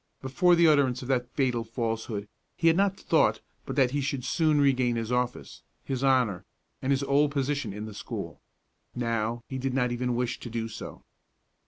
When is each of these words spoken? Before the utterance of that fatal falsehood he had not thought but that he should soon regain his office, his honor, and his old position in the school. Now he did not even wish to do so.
Before 0.19 0.55
the 0.55 0.67
utterance 0.67 1.03
of 1.03 1.07
that 1.09 1.29
fatal 1.29 1.63
falsehood 1.63 2.27
he 2.57 2.65
had 2.69 2.75
not 2.75 2.97
thought 2.99 3.39
but 3.67 3.75
that 3.75 3.91
he 3.91 4.01
should 4.01 4.25
soon 4.25 4.59
regain 4.59 4.95
his 4.95 5.11
office, 5.11 5.61
his 5.83 6.03
honor, 6.03 6.43
and 6.81 6.91
his 6.91 7.03
old 7.03 7.29
position 7.29 7.71
in 7.71 7.85
the 7.85 7.93
school. 7.93 8.41
Now 8.95 9.43
he 9.47 9.59
did 9.59 9.75
not 9.75 9.91
even 9.91 10.15
wish 10.15 10.39
to 10.39 10.49
do 10.49 10.67
so. 10.67 11.03